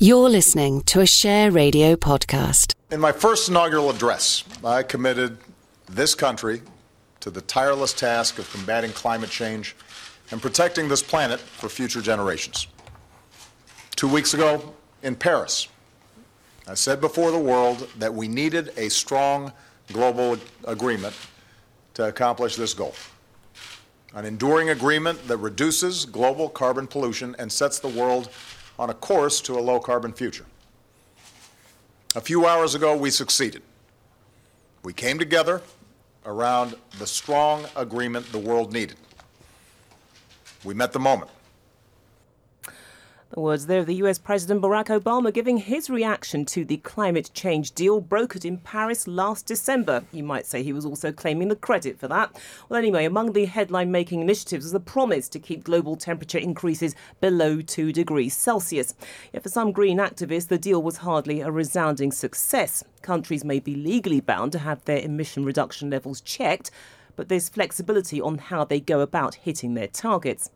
[0.00, 2.76] You're listening to a Share Radio podcast.
[2.92, 5.38] In my first inaugural address, I committed
[5.86, 6.62] this country
[7.18, 9.74] to the tireless task of combating climate change
[10.30, 12.68] and protecting this planet for future generations.
[13.96, 15.66] Two weeks ago in Paris,
[16.68, 19.52] I said before the world that we needed a strong
[19.92, 21.16] global agreement
[21.94, 22.94] to accomplish this goal.
[24.14, 28.30] An enduring agreement that reduces global carbon pollution and sets the world
[28.78, 30.46] on a course to a low carbon future.
[32.14, 33.62] A few hours ago, we succeeded.
[34.82, 35.62] We came together
[36.24, 38.96] around the strong agreement the world needed.
[40.64, 41.30] We met the moment.
[43.30, 47.30] The words there of the US President Barack Obama giving his reaction to the climate
[47.34, 50.04] change deal brokered in Paris last December.
[50.12, 52.34] You might say he was also claiming the credit for that.
[52.68, 56.94] Well, anyway, among the headline making initiatives was the promise to keep global temperature increases
[57.20, 58.94] below 2 degrees Celsius.
[59.34, 62.82] Yet for some green activists, the deal was hardly a resounding success.
[63.02, 66.70] Countries may be legally bound to have their emission reduction levels checked
[67.18, 70.52] but there's flexibility on how they go about hitting their targets.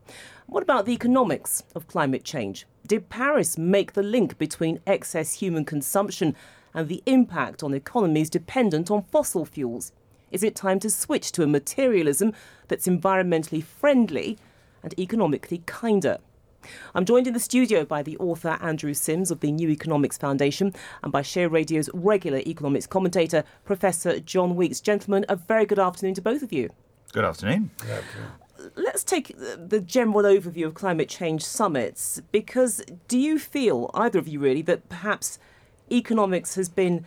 [0.47, 2.67] What about the economics of climate change?
[2.87, 6.37] Did Paris make the link between excess human consumption
[6.73, 9.91] and the impact on economies dependent on fossil fuels?
[10.31, 12.33] Is it time to switch to a materialism
[12.69, 14.39] that's environmentally friendly
[14.85, 16.19] and economically kinder?
[16.95, 20.75] I'm joined in the studio by the author Andrew Simms of the New Economics Foundation
[21.03, 24.81] and by Share Radio's regular economics commentator, Professor John Weeks.
[24.81, 26.71] Gentlemen, a very good afternoon to both of you.
[27.13, 27.71] Good afternoon.
[27.79, 28.29] Good afternoon.
[28.77, 34.29] Let's take the general overview of climate change summits because do you feel, either of
[34.29, 35.39] you really, that perhaps
[35.91, 37.05] economics has been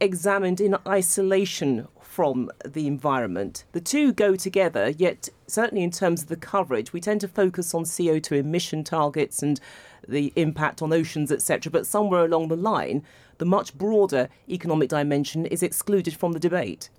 [0.00, 3.62] examined in isolation from the environment.
[3.70, 7.72] The two go together, yet, certainly in terms of the coverage, we tend to focus
[7.74, 9.60] on CO2 emission targets and
[10.08, 11.70] the impact on oceans, etc.
[11.70, 13.04] But somewhere along the line,
[13.38, 16.90] the much broader economic dimension is excluded from the debate.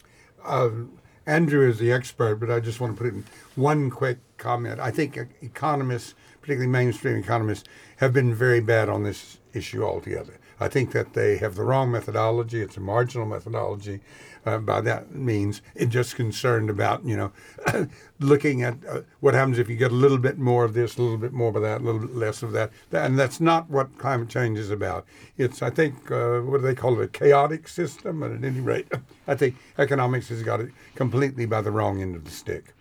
[0.42, 0.70] Uh,
[1.26, 3.26] Andrew is the expert, but I just want to put in
[3.56, 4.80] one quick comment.
[4.80, 10.40] I think economists, particularly mainstream economists, have been very bad on this issue altogether.
[10.60, 12.62] I think that they have the wrong methodology.
[12.62, 14.02] It's a marginal methodology.
[14.46, 17.32] Uh, by that means, it's just concerned about you know
[18.20, 21.02] looking at uh, what happens if you get a little bit more of this, a
[21.02, 23.98] little bit more of that, a little bit less of that, and that's not what
[23.98, 25.06] climate change is about.
[25.38, 28.24] It's I think uh, what do they call it, a chaotic system.
[28.24, 28.88] And at any rate,
[29.28, 32.74] I think economics has got it completely by the wrong end of the stick.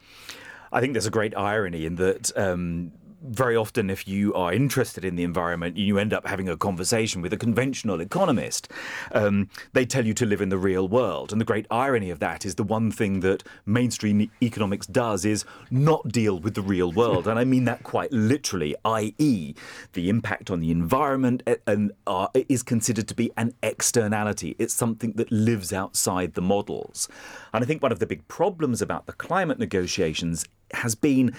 [0.70, 2.92] I think there's a great irony in that um,
[3.22, 7.20] very often, if you are interested in the environment, you end up having a conversation
[7.20, 8.70] with a conventional economist.
[9.12, 11.32] Um, they tell you to live in the real world.
[11.32, 15.44] And the great irony of that is the one thing that mainstream economics does is
[15.70, 17.26] not deal with the real world.
[17.26, 19.54] And I mean that quite literally, i.e.,
[19.92, 24.54] the impact on the environment and, uh, is considered to be an externality.
[24.58, 27.08] It's something that lives outside the models.
[27.52, 31.34] And I think one of the big problems about the climate negotiations has been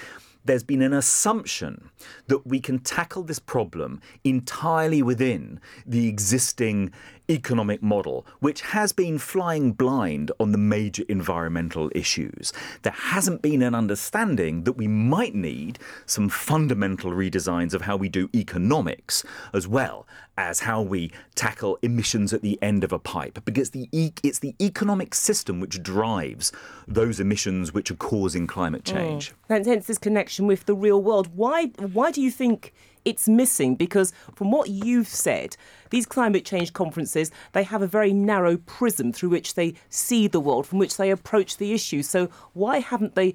[0.45, 1.89] there's been an assumption
[2.27, 6.91] that we can tackle this problem entirely within the existing
[7.29, 12.51] economic model, which has been flying blind on the major environmental issues.
[12.81, 18.09] There hasn't been an understanding that we might need some fundamental redesigns of how we
[18.09, 19.23] do economics
[19.53, 20.07] as well
[20.38, 24.39] as how we tackle emissions at the end of a pipe, because the e- it's
[24.39, 26.53] the economic system which drives
[26.88, 28.94] those emissions which are causing climate mm.
[28.94, 29.34] change.
[29.50, 29.66] Mm.
[29.66, 31.35] Hence this connection with the real world.
[31.35, 32.73] Why, why do you think
[33.09, 35.57] it's missing because from what you've said,
[35.89, 40.39] these climate change conferences, they have a very narrow prism through which they see the
[40.39, 42.03] world, from which they approach the issue.
[42.03, 43.33] So why haven't they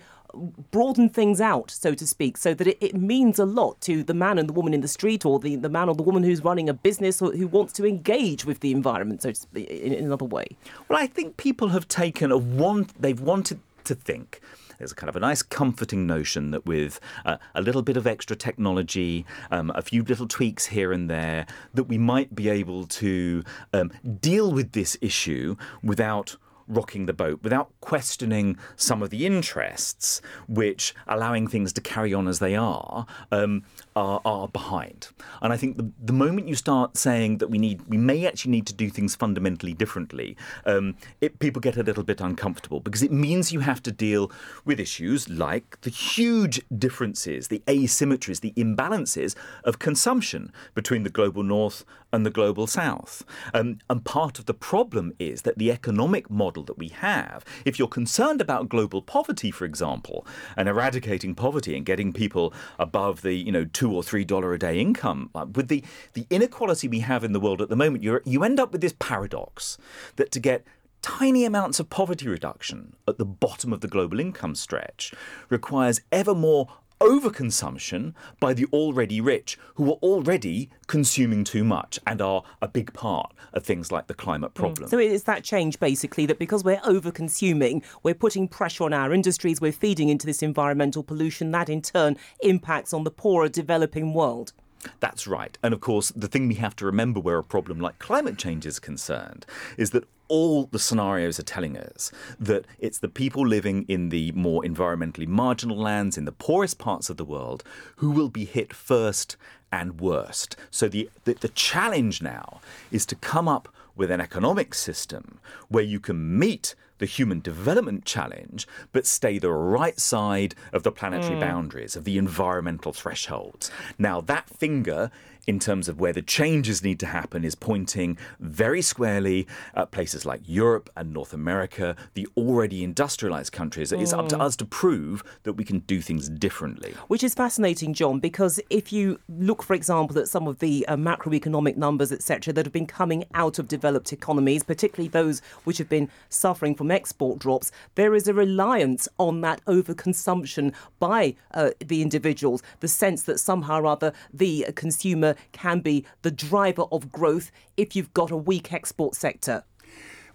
[0.71, 4.15] broadened things out, so to speak, so that it, it, means a lot to the
[4.15, 6.43] man and the woman in the street or the, the man or the woman who's
[6.43, 10.05] running a business or who wants to engage with the environment, so speak, in, in
[10.05, 10.47] another way?
[10.89, 14.41] Well, I think people have taken a want, they've wanted to think
[14.79, 18.07] there's a kind of a nice comforting notion that with uh, a little bit of
[18.07, 22.87] extra technology, um, a few little tweaks here and there, that we might be able
[22.87, 23.91] to um,
[24.21, 26.37] deal with this issue without
[26.69, 32.29] rocking the boat without questioning some of the interests which allowing things to carry on
[32.29, 33.63] as they are um,
[33.97, 35.09] are, are behind.
[35.41, 38.53] And I think the, the moment you start saying that we need, we may actually
[38.53, 43.03] need to do things fundamentally differently, um, it, people get a little bit uncomfortable because
[43.03, 44.31] it means you have to deal
[44.65, 49.35] with issues like the huge differences, the asymmetries, the imbalances
[49.65, 53.25] of consumption between the global north and the global south.
[53.53, 57.79] Um, and part of the problem is that the economic model that we have, if
[57.79, 63.35] you're concerned about global poverty, for example, and eradicating poverty and getting people above the
[63.35, 67.25] you know two or three dollar a day income, with the the inequality we have
[67.25, 69.77] in the world at the moment, you you end up with this paradox
[70.17, 70.65] that to get
[71.05, 75.13] tiny amounts of poverty reduction at the bottom of the global income stretch
[75.51, 76.67] requires ever more
[77.01, 82.93] overconsumption by the already rich who are already consuming too much and are a big
[82.93, 84.63] part of things like the climate Hmm.
[84.63, 84.89] problem.
[84.89, 89.13] So it's that change basically that because we're over consuming, we're putting pressure on our
[89.13, 94.15] industries, we're feeding into this environmental pollution, that in turn impacts on the poorer developing
[94.15, 94.53] world.
[95.01, 95.57] That's right.
[95.63, 98.67] And of course, the thing we have to remember where a problem like climate change
[98.67, 99.47] is concerned
[99.79, 104.33] is that all the scenarios are telling us that it's the people living in the
[104.33, 107.63] more environmentally marginal lands, in the poorest parts of the world,
[107.97, 109.37] who will be hit first
[109.71, 110.57] and worst.
[110.71, 112.61] So the, the, the challenge now
[112.91, 115.39] is to come up with an economic system
[115.69, 120.93] where you can meet the human development challenge, but stay the right side of the
[120.93, 121.41] planetary hmm.
[121.41, 123.71] boundaries, of the environmental thresholds.
[123.99, 125.11] Now, that finger,
[125.47, 130.25] in terms of where the changes need to happen, is pointing very squarely at places
[130.25, 133.93] like Europe and North America, the already industrialized countries.
[133.93, 136.95] It's up to us to prove that we can do things differently.
[137.09, 140.97] Which is fascinating, John, because if you look, for example, at some of the uh,
[140.97, 145.89] macroeconomic numbers, etc., that have been coming out of developed economies, particularly those which have
[145.89, 152.03] been suffering from export drops, there is a reliance on that overconsumption by uh, the
[152.03, 157.51] individuals, the sense that somehow or other the consumer can be the driver of growth
[157.77, 159.65] if you've got a weak export sector.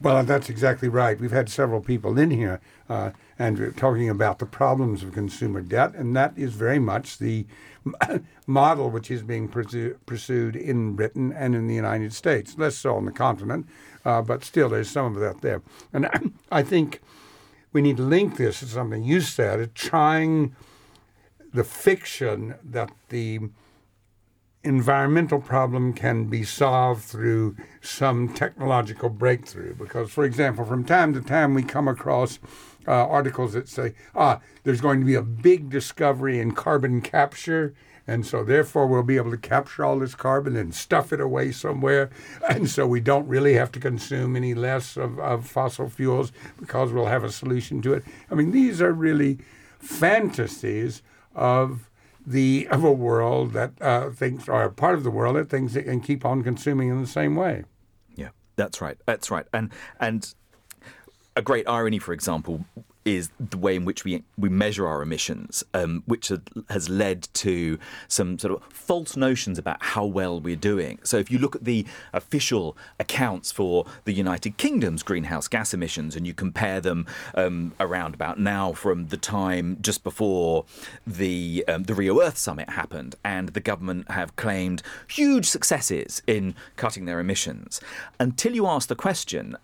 [0.01, 1.19] Well, that's exactly right.
[1.19, 5.93] We've had several people in here, uh, Andrew, talking about the problems of consumer debt,
[5.93, 7.45] and that is very much the
[8.47, 12.57] model which is being pursu- pursued in Britain and in the United States.
[12.57, 13.67] Less so on the continent,
[14.05, 15.61] uh, but still there's some of that there.
[15.91, 16.07] And
[16.51, 17.01] I think
[17.73, 20.55] we need to link this to something you said, trying
[21.53, 23.39] the fiction that the
[24.63, 29.73] environmental problem can be solved through some technological breakthrough.
[29.75, 32.39] Because, for example, from time to time we come across
[32.87, 37.73] uh, articles that say, ah, there's going to be a big discovery in carbon capture.
[38.05, 41.51] And so, therefore, we'll be able to capture all this carbon and stuff it away
[41.51, 42.09] somewhere.
[42.49, 46.91] And so, we don't really have to consume any less of, of fossil fuels because
[46.91, 48.03] we'll have a solution to it.
[48.31, 49.37] I mean, these are really
[49.77, 51.03] fantasies
[51.35, 51.88] of
[52.29, 55.75] the of a world that uh, thinks, or a part of the world that thinks
[55.75, 57.63] it can keep on consuming in the same way.
[58.15, 58.97] Yeah, that's right.
[59.05, 59.47] That's right.
[59.51, 60.33] And and
[61.35, 62.65] a great irony, for example,
[63.15, 66.31] is the way in which we we measure our emissions, um, which
[66.69, 70.99] has led to some sort of false notions about how well we're doing.
[71.03, 76.15] So if you look at the official accounts for the United Kingdom's greenhouse gas emissions
[76.15, 80.65] and you compare them um, around about now from the time just before
[81.05, 86.55] the um, the Rio Earth Summit happened, and the government have claimed huge successes in
[86.75, 87.81] cutting their emissions,
[88.19, 89.55] until you ask the question.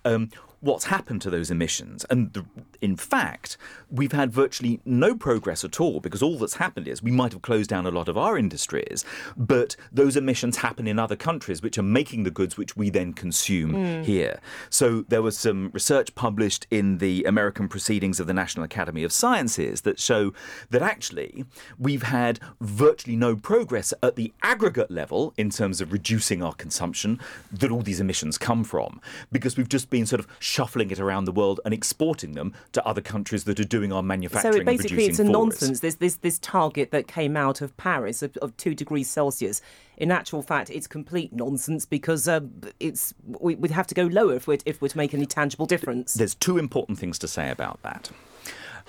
[0.62, 2.06] What's happened to those emissions.
[2.10, 2.46] And the,
[2.82, 3.58] in fact,
[3.90, 7.42] we've had virtually no progress at all because all that's happened is we might have
[7.42, 11.78] closed down a lot of our industries, but those emissions happen in other countries which
[11.78, 14.04] are making the goods which we then consume mm.
[14.04, 14.40] here.
[14.70, 19.12] So there was some research published in the American Proceedings of the National Academy of
[19.12, 20.34] Sciences that show
[20.70, 21.46] that actually
[21.78, 27.20] we've had virtually no progress at the aggregate level in terms of reducing our consumption
[27.52, 31.26] that all these emissions come from because we've just been sort of shuffling it around
[31.26, 34.66] the world and exporting them to other countries that are doing our manufacturing So and
[34.66, 35.62] basically, it's a producing for us.
[35.62, 35.80] nonsense.
[35.82, 39.62] This this this target that came out of Paris of, of two degrees Celsius.
[39.98, 42.42] In actual fact, it's complete nonsense because uh,
[42.80, 45.66] it's we, we'd have to go lower if we're if we're to make any tangible
[45.66, 46.14] difference.
[46.14, 48.10] There's two important things to say about that.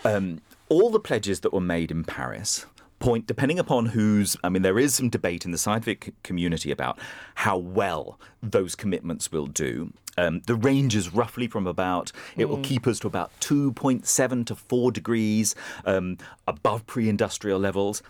[0.04, 2.66] Um, all the pledges that were made in Paris
[2.98, 6.98] point, depending upon who's, I mean, there is some debate in the scientific community about
[7.36, 9.92] how well those commitments will do.
[10.18, 14.54] Um, the range is roughly from about, it will keep us to about 2.7 to
[14.54, 18.02] 4 degrees um, above pre industrial levels.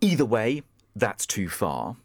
[0.00, 0.62] Either way,
[0.94, 1.96] that's too far.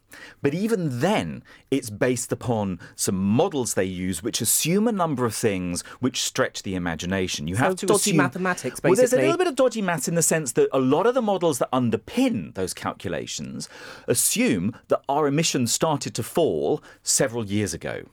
[0.41, 5.35] But even then, it's based upon some models they use which assume a number of
[5.35, 7.47] things which stretch the imagination.
[7.47, 8.89] You have to dodgy assume, mathematics, basically.
[8.89, 11.15] Well, there's a little bit of dodgy maths in the sense that a lot of
[11.15, 13.69] the models that underpin those calculations
[14.07, 18.03] assume that our emissions started to fall several years ago,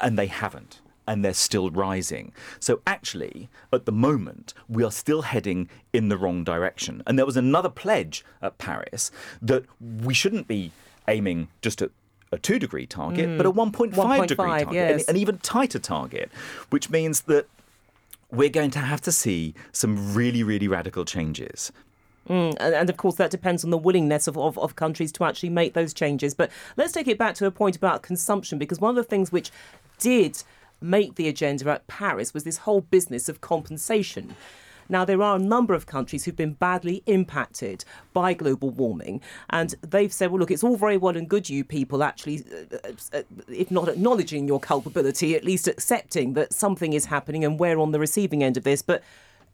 [0.00, 0.80] and they haven't.
[1.06, 2.32] And they're still rising.
[2.58, 7.02] So, actually, at the moment, we are still heading in the wrong direction.
[7.06, 9.10] And there was another pledge at Paris
[9.42, 10.72] that we shouldn't be
[11.08, 11.90] aiming just at
[12.32, 13.72] a two degree target, but a mm.
[13.72, 15.04] 1.5, degree target, yes.
[15.04, 16.30] an, an even tighter target,
[16.70, 17.46] which means that
[18.30, 21.70] we're going to have to see some really, really radical changes.
[22.28, 25.24] Mm, and, and of course, that depends on the willingness of, of, of countries to
[25.24, 26.34] actually make those changes.
[26.34, 29.30] But let's take it back to a point about consumption, because one of the things
[29.30, 29.50] which
[29.98, 30.42] did
[30.80, 34.34] make the agenda at Paris was this whole business of compensation.
[34.88, 39.74] Now, there are a number of countries who've been badly impacted by global warming, and
[39.82, 43.22] they've said, well, look, it's all very well and good, you people actually, uh, uh,
[43.48, 47.92] if not acknowledging your culpability, at least accepting that something is happening and we're on
[47.92, 48.82] the receiving end of this.
[48.82, 49.02] But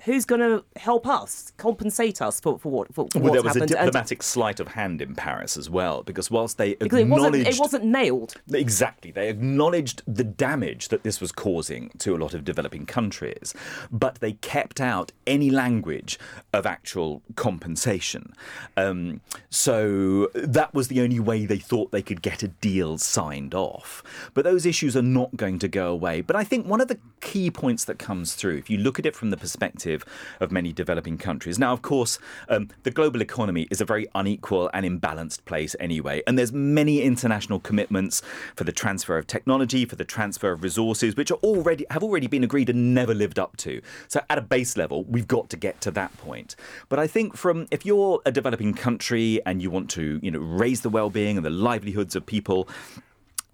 [0.05, 3.57] who's going to help us, compensate us for, for what for, Well, there what's was
[3.57, 3.63] a happened?
[3.77, 7.35] And- diplomatic sleight of hand in Paris as well, because whilst they because it wasn't,
[7.37, 8.35] acknowledged it wasn't nailed.
[8.53, 9.11] Exactly.
[9.11, 13.55] They acknowledged the damage that this was causing to a lot of developing countries,
[13.91, 16.19] but they kept out any language
[16.53, 18.33] of actual compensation.
[18.77, 23.55] Um, so that was the only way they thought they could get a deal signed
[23.55, 24.03] off.
[24.35, 26.21] But those issues are not going to go away.
[26.21, 29.07] But I think one of the key points that comes through, if you look at
[29.07, 29.90] it from the perspective
[30.41, 32.19] of many developing countries, now, of course,
[32.49, 37.03] um, the global economy is a very unequal and imbalanced place anyway, and there's many
[37.03, 38.23] international commitments
[38.55, 42.27] for the transfer of technology, for the transfer of resources, which are already have already
[42.27, 43.81] been agreed and never lived up to.
[44.09, 46.57] So, at a base level, we've got to get to that point.
[46.89, 50.39] But I think from if you're a developing country and you want to, you know,
[50.39, 52.69] raise the well-being and the livelihoods of people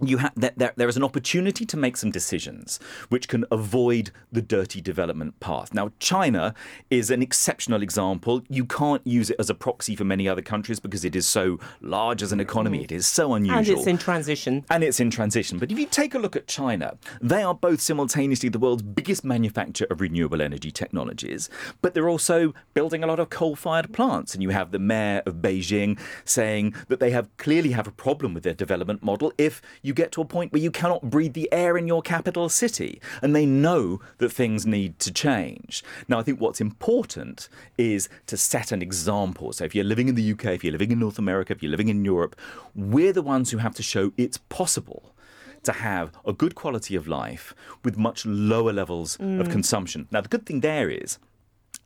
[0.03, 4.43] you ha- there, there, is an opportunity to make some decisions which can avoid the
[4.43, 5.73] dirty development path.
[5.73, 6.55] Now, China
[6.91, 8.43] is an exceptional example.
[8.49, 11.59] You can't use it as a proxy for many other countries because it is so
[11.81, 12.85] large as an economy.
[12.85, 13.59] It is so unusual.
[13.59, 14.65] And it's in transition.
[14.71, 15.59] And it's in transition.
[15.59, 19.25] But if you take a look at China, they are both simultaneously the world's biggest
[19.25, 21.49] manufacturer of renewable energy technologies,
[21.81, 24.35] but they're also building a lot of coal fired plants.
[24.35, 28.35] And you have the mayor of Beijing saying that they have clearly have a problem
[28.35, 31.49] with their development model if you get to a point where you cannot breathe the
[31.53, 33.01] air in your capital city.
[33.23, 35.85] And they know that things need to change.
[36.09, 39.53] Now, I think what's important is to set an example.
[39.53, 41.71] So if you're living in the UK, if you're living in North America, if you're
[41.71, 42.35] living in Europe,
[42.75, 45.15] we're the ones who have to show it's possible
[45.63, 49.51] to have a good quality of life with much lower levels of mm.
[49.51, 50.09] consumption.
[50.11, 51.19] Now, the good thing there is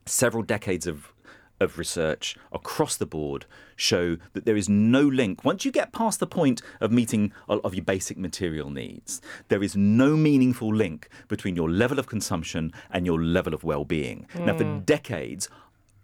[0.07, 1.13] several decades of
[1.61, 5.45] of research across the board show that there is no link.
[5.45, 9.63] Once you get past the point of meeting all of your basic material needs, there
[9.63, 14.27] is no meaningful link between your level of consumption and your level of well-being.
[14.39, 14.81] Now, for hmm.
[14.81, 15.49] decades,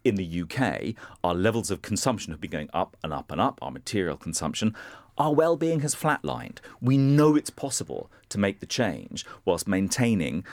[0.05, 0.95] in the UK,
[1.25, 4.75] our levels of consumption have been going up and up and up, our material consumption.
[5.19, 6.59] Our well being has flatlined.
[6.81, 10.45] We know it's possible to make the change whilst maintaining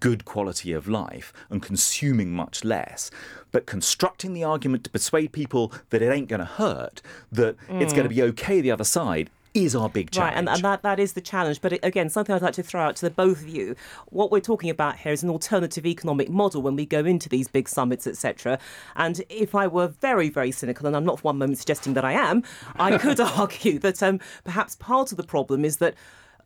[0.00, 3.10] good quality of life and consuming much less.
[3.52, 7.00] But constructing the argument to persuade people that it ain't going to hurt,
[7.32, 10.32] that it's going to be okay the other side, is our big challenge.
[10.32, 11.60] Right, and, and that, that is the challenge.
[11.60, 13.74] But again, something I'd like to throw out to the both of you.
[14.08, 17.48] What we're talking about here is an alternative economic model when we go into these
[17.48, 18.58] big summits, etc.
[18.96, 22.04] And if I were very, very cynical, and I'm not for one moment suggesting that
[22.04, 22.42] I am,
[22.76, 25.94] I could argue that um, perhaps part of the problem is that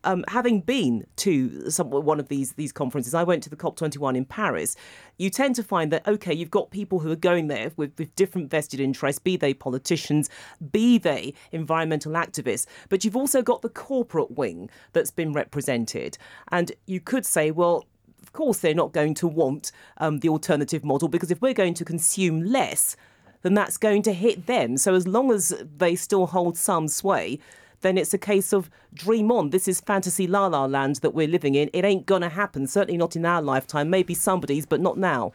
[0.04, 4.16] um, having been to some, one of these these conferences, I went to the COP21
[4.16, 4.76] in Paris.
[5.18, 8.14] You tend to find that okay, you've got people who are going there with, with
[8.16, 10.28] different vested interests, be they politicians,
[10.70, 16.18] be they environmental activists, but you've also got the corporate wing that's been represented,
[16.50, 17.86] and you could say, well.
[18.22, 21.74] Of course, they're not going to want um, the alternative model because if we're going
[21.74, 22.96] to consume less,
[23.42, 24.76] then that's going to hit them.
[24.76, 27.40] So as long as they still hold some sway,
[27.82, 29.50] then it's a case of dream on.
[29.50, 31.70] This is fantasy la la land that we're living in.
[31.72, 32.66] It ain't gonna happen.
[32.66, 33.90] Certainly not in our lifetime.
[33.90, 35.32] Maybe somebody's, but not now.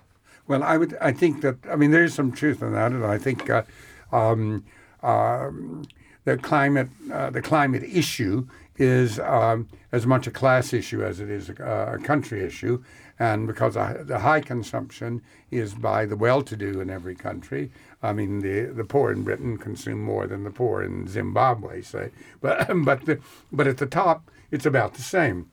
[0.48, 0.98] Well, I would.
[1.02, 1.58] I think that.
[1.70, 3.64] I mean, there is some truth in that, and I think uh,
[4.12, 4.64] um,
[5.04, 5.86] um,
[6.24, 11.30] the climate, uh, the climate issue, is um, as much a class issue as it
[11.30, 12.82] is a, a country issue,
[13.20, 17.72] and because uh, the high consumption is by the well-to-do in every country.
[18.04, 22.12] I mean, the the poor in Britain consume more than the poor in Zimbabwe, say,
[22.42, 23.20] but but the
[23.52, 25.50] but at the top, it's about the same.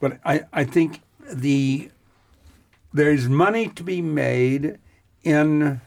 [0.00, 1.02] But I, I think
[1.32, 1.90] the
[2.92, 4.78] there's money to be made
[5.22, 5.80] in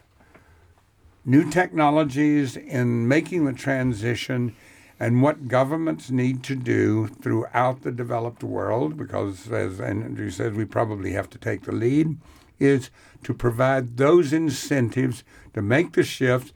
[1.25, 4.55] new technologies, in making the transition,
[4.99, 10.65] And what governments need to do throughout the developed world, because as Andrew says, we
[10.65, 12.17] probably have to take the lead,
[12.59, 12.89] is
[13.23, 16.53] to provide those incentives to make the shift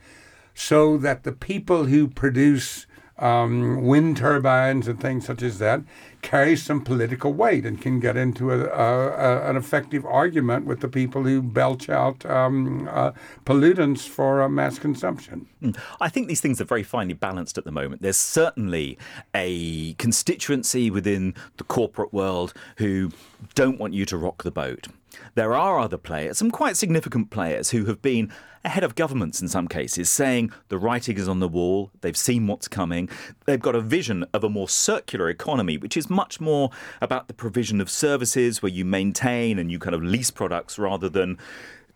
[0.53, 2.85] so that the people who produce
[3.19, 5.81] um, wind turbines and things such as that
[6.21, 10.79] carry some political weight and can get into a, a, a, an effective argument with
[10.81, 13.11] the people who belch out um, uh,
[13.45, 15.47] pollutants for uh, mass consumption.
[15.61, 15.71] Hmm.
[16.01, 18.01] I think these things are very finely balanced at the moment.
[18.01, 18.97] There's certainly
[19.33, 23.11] a constituency within the corporate world who
[23.55, 24.87] don't want you to rock the boat.
[25.35, 28.31] There are other players, some quite significant players, who have been
[28.65, 32.47] ahead of governments in some cases, saying the writing is on the wall, they've seen
[32.47, 33.09] what's coming,
[33.45, 36.69] they've got a vision of a more circular economy, which is much more
[37.01, 41.09] about the provision of services where you maintain and you kind of lease products rather
[41.09, 41.37] than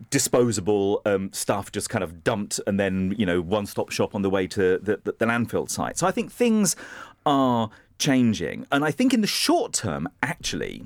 [0.09, 4.21] disposable um, stuff just kind of dumped and then you know one stop shop on
[4.21, 5.97] the way to the, the, the landfill site.
[5.97, 6.75] So i think things
[7.25, 8.65] are changing.
[8.71, 10.85] And i think in the short term actually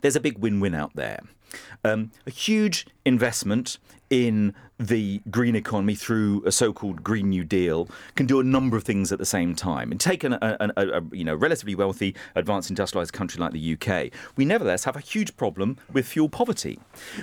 [0.00, 1.20] there's a big win-win out there.
[1.84, 3.78] Um, a huge investment
[4.14, 8.84] in the green economy through a so-called Green New Deal can do a number of
[8.84, 9.90] things at the same time.
[9.90, 13.72] And take an, a, a, a, you know relatively wealthy, advanced industrialized country like the
[13.74, 16.78] UK, we nevertheless have a huge problem with fuel poverty.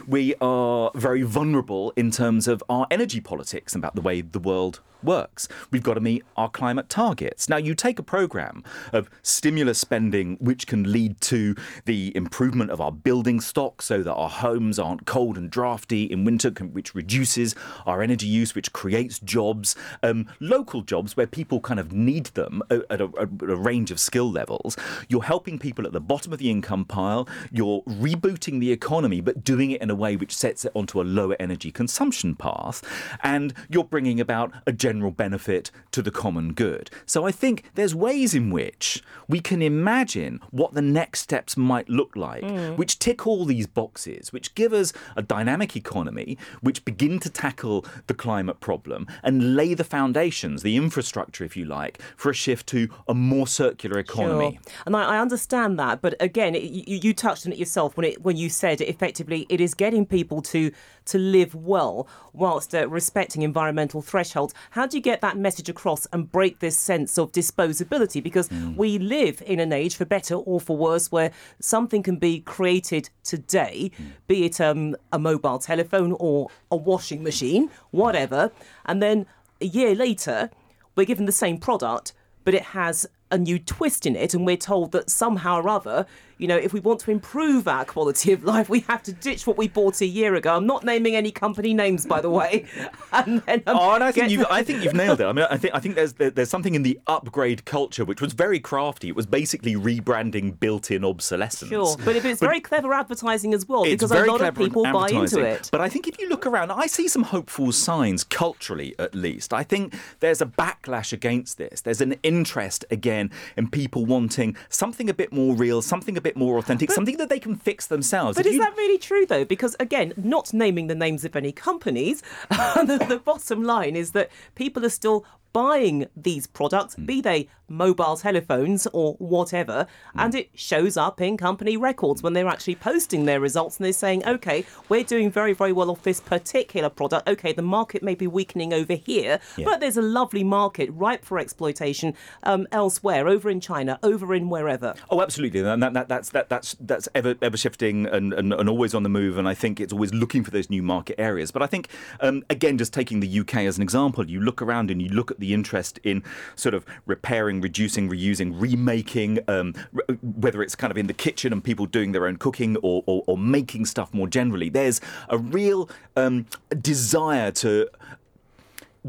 [0.06, 4.40] We are very vulnerable in terms of our energy politics and about the way the
[4.40, 5.48] world works.
[5.72, 7.50] We've got to meet our climate targets.
[7.50, 11.56] Now, you take a program of stimulus spending, which can lead to
[11.86, 16.24] the improvement of our building stock so that our homes aren't cold and drafty in
[16.24, 17.54] winter, which reduces
[17.86, 22.64] our energy use, which creates jobs, um, local jobs where people kind of need them
[22.72, 24.76] at a, a, a range of skill levels.
[25.08, 27.30] You're helping people at the bottom of the income pile.
[27.52, 31.04] You're rebooting the economy, but doing it in a way which sets it onto a
[31.04, 32.82] lower energy consumption path.
[33.22, 36.90] And you're bringing about a general benefit to the common good.
[37.06, 41.90] So I think there's ways in which we can imagine what the next steps might
[41.90, 42.76] look like, mm.
[42.76, 47.86] which tick all these boxes, which give us a dynamic economy, which begin to tackle
[48.08, 52.68] the climate problem and lay the foundations, the infrastructure, if you like, for a shift
[52.68, 54.60] to a more circular economy.
[54.64, 54.74] Sure.
[54.86, 58.06] And I, I, understand that, but again, it, you, you, touched on it yourself when
[58.06, 60.72] it when you said effectively it is getting people to
[61.06, 64.54] to live well whilst uh, respecting environmental thresholds.
[64.72, 68.22] How do you get that message across and break this sense of disposability?
[68.22, 68.76] Because mm.
[68.76, 73.10] we live in an age, for better or for worse, where something can be created
[73.24, 74.12] today, mm.
[74.28, 78.52] be it um, a mobile telephone or a washing machine, whatever,
[78.86, 79.26] and then
[79.60, 80.50] a year later,
[80.96, 84.58] we're given the same product, but it has a new twist in it, and we're
[84.58, 86.06] told that somehow or other
[86.42, 89.46] you know, if we want to improve our quality of life, we have to ditch
[89.46, 90.56] what we bought a year ago.
[90.56, 92.66] I'm not naming any company names, by the way.
[93.14, 95.26] And then, um, oh, and I think you've, I think you've nailed it.
[95.26, 98.32] I mean, I think I think there's there's something in the upgrade culture which was
[98.32, 99.10] very crafty.
[99.10, 101.70] It was basically rebranding built-in obsolescence.
[101.70, 104.84] Sure, but if it's but very clever advertising as well, because a lot of people
[104.84, 105.68] buy into it.
[105.74, 109.54] But I think if you look around, I see some hopeful signs culturally, at least.
[109.54, 111.82] I think there's a backlash against this.
[111.82, 116.31] There's an interest again in people wanting something a bit more real, something a bit
[116.32, 118.38] bit more authentic, but, something that they can fix themselves.
[118.38, 118.62] But if is you...
[118.62, 119.46] that really true, though?
[119.46, 124.30] Because, again, not naming the names of any companies, the, the bottom line is that
[124.56, 127.06] people are still buying these products, mm.
[127.06, 130.24] be they mobile telephones or whatever, mm.
[130.24, 133.94] and it shows up in company records when they're actually posting their results and they're
[133.94, 137.28] saying, okay, we're doing very, very well off this particular product.
[137.28, 139.66] Okay, the market may be weakening over here, yeah.
[139.66, 144.50] but there's a lovely market ripe for exploitation um, elsewhere, over in China, over in
[144.50, 144.94] wherever.
[145.10, 145.62] Oh, absolutely.
[145.62, 149.04] And that, that, that's that, that's that's ever ever shifting and, and, and, always on
[149.04, 149.38] the move.
[149.38, 151.52] And I think it's always looking for those new market areas.
[151.52, 154.92] But I think, um, again, just taking the UK as an example, you look around
[154.92, 156.24] and you look at the interest in
[156.56, 159.74] sort of repairing, reducing, reusing, remaking, um,
[160.22, 163.24] whether it's kind of in the kitchen and people doing their own cooking or, or,
[163.28, 164.70] or making stuff more generally.
[164.70, 166.46] There's a real um,
[166.82, 167.90] desire to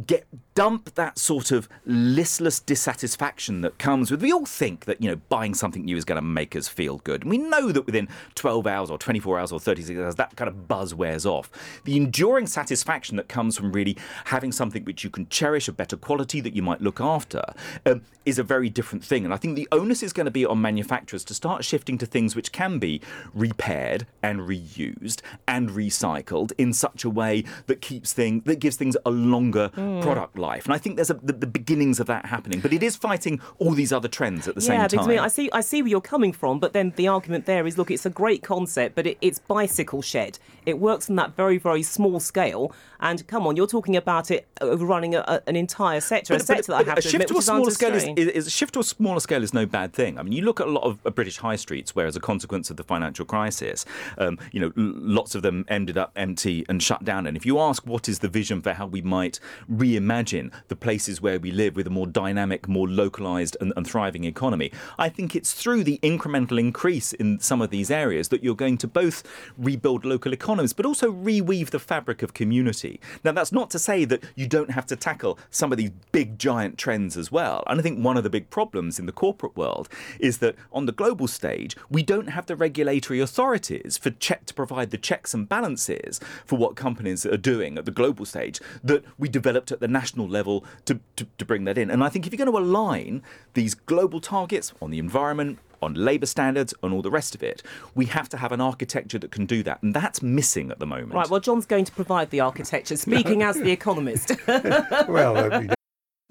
[0.07, 4.23] get dump that sort of listless dissatisfaction that comes with.
[4.23, 6.99] We all think that you know buying something new is going to make us feel
[6.99, 10.37] good, and we know that within 12 hours or 24 hours or 36 hours, that
[10.37, 11.51] kind of buzz wears off.
[11.85, 15.97] The enduring satisfaction that comes from really having something which you can cherish, of better
[15.97, 17.43] quality that you might look after,
[17.85, 19.25] um, is a very different thing.
[19.25, 22.07] And I think the onus is going to be on manufacturers to start shifting to
[22.07, 23.01] things which can be
[23.35, 28.97] repaired and reused and recycled in such a way that keeps things that gives things
[29.05, 29.82] a longer mm.
[29.83, 30.03] Mm.
[30.03, 30.65] product life.
[30.65, 32.61] And I think there's a, the, the, beginnings of that happening.
[32.61, 34.89] But it is fighting all these other trends at the yeah, same time.
[34.91, 37.47] Because, I, mean, I see I see where you're coming from, but then the argument
[37.47, 40.39] there is look, it's a great concept, but it, it's bicycle shed.
[40.67, 42.73] It works on that very, very small scale.
[43.03, 46.45] And come on, you're talking about it running a, a, an entire sector, but, a
[46.45, 48.29] sector but, that I have a to shift admit, to a smaller scale is, is,
[48.29, 50.19] is, a shift to a smaller scale is no bad thing.
[50.19, 52.21] I mean, you look at a lot of uh, British high streets where, as a
[52.21, 53.85] consequence of the financial crisis,
[54.19, 57.27] um, you know, lots of them ended up empty and shut down.
[57.27, 61.21] And if you ask what is the vision for how we might reimagine the places
[61.21, 65.35] where we live with a more dynamic, more localized and, and thriving economy, I think
[65.35, 69.25] it's through the incremental increase in some of these areas that you're going to both
[69.59, 72.92] rebuild local economies, but also reweave the fabric of community.
[73.25, 76.39] Now, that's not to say that you don't have to tackle some of these big
[76.39, 77.65] giant trends as well.
[77.67, 80.87] And I think one of the big problems in the corporate world is that on
[80.87, 85.35] the global stage, we don't have the regulatory authorities for check to provide the checks
[85.35, 89.81] and balances for what companies are doing at the global stage that we developed at
[89.81, 91.91] the national level to, to, to bring that in.
[91.91, 93.23] And I think if you're going to align
[93.55, 97.63] these global targets on the environment, on labour standards, and all the rest of it.
[97.95, 100.87] We have to have an architecture that can do that, and that's missing at the
[100.87, 101.15] moment.
[101.15, 101.29] Right.
[101.29, 102.97] Well, John's going to provide the architecture.
[102.97, 104.33] Speaking as the economist.
[104.47, 105.75] well, uh,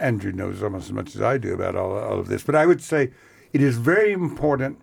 [0.00, 2.66] Andrew knows almost as much as I do about all, all of this, but I
[2.66, 3.10] would say
[3.54, 4.78] it is very important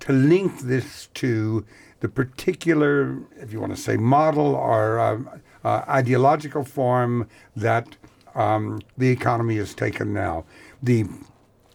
[0.00, 1.64] to link this to
[2.00, 5.30] the particular, if you want to say, model or um,
[5.62, 7.96] uh, ideological form that
[8.34, 10.46] um, the economy has taken now.
[10.82, 11.04] The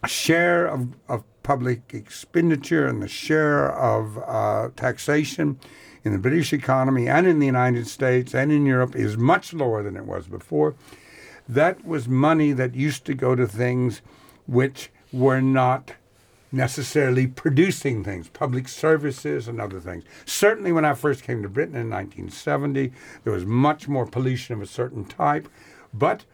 [0.06, 5.58] share of, of public expenditure and the share of uh, taxation
[6.04, 9.82] in the British economy and in the United States and in Europe is much lower
[9.82, 10.76] than it was before
[11.48, 14.02] that was money that used to go to things
[14.46, 15.92] which were not
[16.50, 20.04] necessarily producing things, public services and other things.
[20.24, 22.92] Certainly, when I first came to Britain in 1970,
[23.24, 25.48] there was much more pollution of a certain type,
[25.92, 26.24] but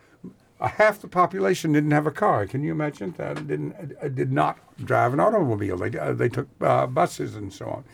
[0.60, 2.46] half the population didn't have a car.
[2.46, 3.46] Can you imagine that?
[3.46, 5.76] Didn't did not drive an automobile.
[5.76, 7.84] They uh, they took uh, buses and so on,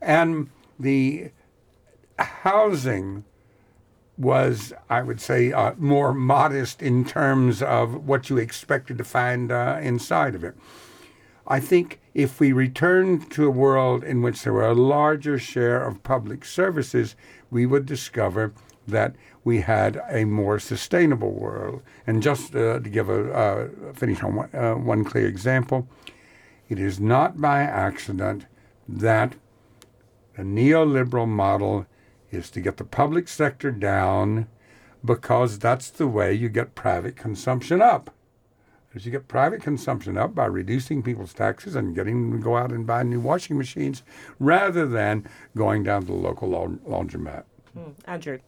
[0.00, 1.30] and the
[2.18, 3.24] housing
[4.22, 9.50] was, I would say, uh, more modest in terms of what you expected to find
[9.50, 10.54] uh, inside of it.
[11.46, 15.84] I think if we return to a world in which there were a larger share
[15.84, 17.16] of public services,
[17.50, 18.52] we would discover
[18.86, 21.82] that we had a more sustainable world.
[22.06, 25.88] And just uh, to give a uh, finish on one, uh, one clear example,
[26.68, 28.46] it is not by accident
[28.88, 29.34] that
[30.36, 31.86] the neoliberal model
[32.32, 34.48] is to get the public sector down
[35.04, 38.10] because that's the way you get private consumption up.
[38.94, 42.56] As you get private consumption up by reducing people's taxes and getting them to go
[42.56, 44.02] out and buy new washing machines
[44.38, 47.44] rather than going down to the local laundromat.
[47.76, 48.38] Mm, Andrew.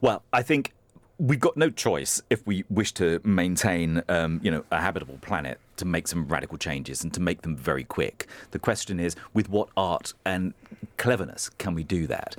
[0.00, 0.74] Well, I think
[1.18, 5.58] we've got no choice if we wish to maintain, um, you know, a habitable planet
[5.78, 8.26] to make some radical changes and to make them very quick.
[8.50, 10.54] The question is, with what art and
[10.96, 12.36] cleverness can we do that?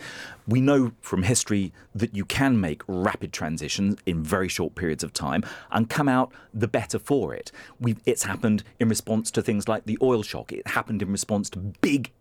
[0.47, 5.13] We know from history that you can make rapid transitions in very short periods of
[5.13, 7.51] time and come out the better for it.
[7.79, 10.51] We've, it's happened in response to things like the oil shock.
[10.51, 12.11] It happened in response to big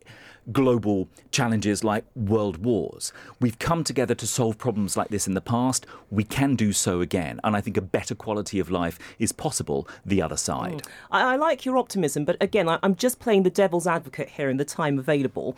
[0.52, 3.12] global challenges like world wars.
[3.40, 5.86] We've come together to solve problems like this in the past.
[6.10, 7.40] We can do so again.
[7.44, 10.82] And I think a better quality of life is possible the other side.
[10.82, 10.88] Mm.
[11.10, 14.48] I, I, like your optimism, but again, I, I'm just playing the devil's advocate here
[14.48, 15.56] in the time available.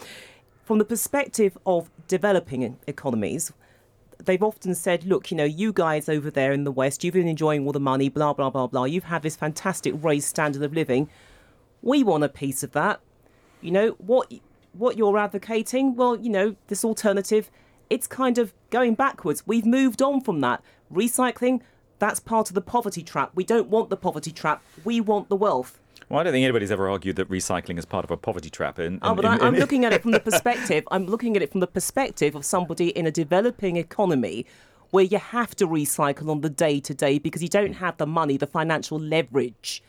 [0.64, 3.52] From the perspective of developing economies,
[4.24, 7.28] they've often said, look, you know, you guys over there in the West, you've been
[7.28, 8.84] enjoying all the money, blah, blah, blah, blah.
[8.84, 11.08] You've had this fantastic raised standard of living.
[11.82, 13.00] We want a piece of that.
[13.60, 14.32] You know, what
[14.72, 17.50] what you're advocating, well, you know, this alternative,
[17.88, 19.46] it's kind of going backwards.
[19.46, 20.62] We've moved on from that.
[20.92, 21.60] Recycling,
[21.98, 23.32] that's part of the poverty trap.
[23.34, 24.62] We don't want the poverty trap.
[24.84, 25.80] We want the wealth.
[26.08, 28.80] Well, I don't think anybody's ever argued that recycling is part of a poverty trap.
[28.80, 30.82] In, in oh, but in, I, am looking at it from the perspective.
[30.90, 34.46] I'm looking at it from the perspective of somebody in a developing economy
[34.90, 38.06] where you have to recycle on the day to day because you don't have the
[38.06, 39.84] money, the financial leverage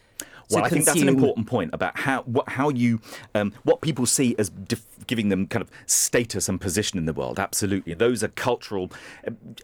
[0.52, 3.00] well, I think that's an important point about how what how you
[3.36, 7.14] um, what people see as def- giving them kind of status and position in the
[7.14, 7.40] world.
[7.40, 8.92] Absolutely, those are cultural,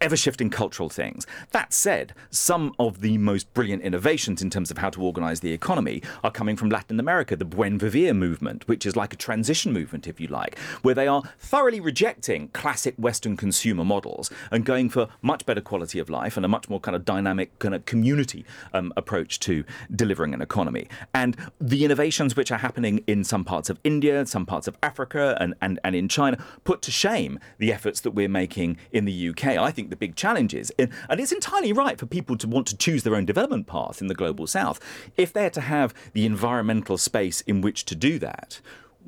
[0.01, 1.25] ever shifting cultural things.
[1.51, 5.53] That said, some of the most brilliant innovations in terms of how to organise the
[5.53, 7.35] economy are coming from Latin America.
[7.35, 11.07] The Buen Vivir movement, which is like a transition movement, if you like, where they
[11.07, 16.37] are thoroughly rejecting classic Western consumer models and going for much better quality of life
[16.37, 19.63] and a much more kind of dynamic kind of community um, approach to
[19.95, 20.76] delivering an economy.
[21.13, 25.37] And the innovations which are happening in some parts of India, some parts of Africa,
[25.39, 29.29] and, and, and in China put to shame the efforts that we're making in the
[29.29, 29.45] UK.
[29.57, 32.77] I think the big challenge is, and it's entirely right for people to want to
[32.77, 34.79] choose their own development path in the global south.
[35.15, 38.61] If they're to have the environmental space in which to do that,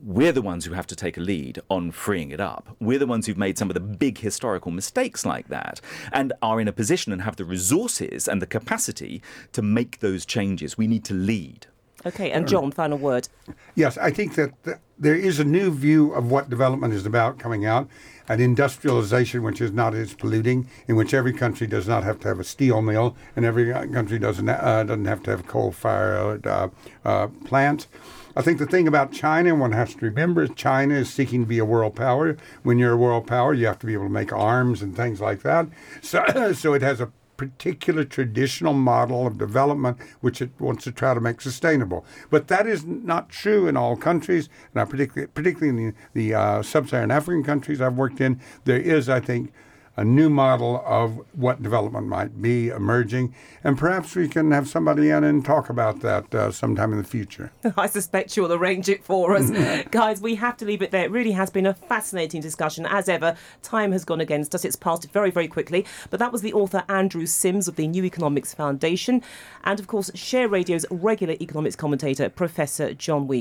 [0.04, 2.76] we're the ones who have to take a lead on freeing it up.
[2.80, 5.82] We're the ones who've made some of the big historical mistakes like that
[6.12, 9.22] and are in a position and have the resources and the capacity
[9.54, 10.78] to make those changes.
[10.78, 11.68] We need to lead.
[12.06, 13.28] Okay, and John, final word.
[13.76, 17.40] Yes, I think that th- there is a new view of what development is about
[17.40, 17.90] coming out,
[18.30, 22.30] an industrialization which is not as polluting, in which every country does not have to
[22.30, 26.70] have a steel mill, and every country doesn't uh, doesn't have to have coal-fired uh,
[27.04, 27.88] uh, plants.
[28.40, 31.46] I think the thing about China, one has to remember, is China is seeking to
[31.46, 32.38] be a world power.
[32.64, 35.20] When you're a world power, you have to be able to make arms and things
[35.20, 35.68] like that.
[36.02, 41.14] So, so it has a particular traditional model of development which it wants to try
[41.14, 42.06] to make sustainable.
[42.30, 46.62] But that is not true in all countries, and particularly, particularly in the, the uh,
[46.64, 49.52] sub-Saharan African countries I've worked in, there is, I think,
[50.00, 53.36] a new model of what development might be emerging,
[53.66, 57.04] and perhaps we can have somebody in and talk about that uh, sometime in the
[57.04, 57.52] future.
[57.78, 59.52] I suspect you'll arrange it for us.
[59.92, 61.04] Guys, we have to leave it there.
[61.04, 62.86] It really has been a fascinating discussion.
[62.86, 64.64] As ever, time has gone against us.
[64.64, 65.86] It's passed very, very quickly.
[66.10, 69.22] But that was the author Andrew Simms of the New Economics Foundation,
[69.66, 73.40] and of course, Share Radio's regular economics commentator, Professor John Weeks.